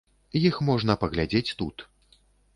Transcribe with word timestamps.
Іх 0.39 0.55
можна 0.69 0.95
паглядзець 1.03 1.55
тут. 1.61 1.87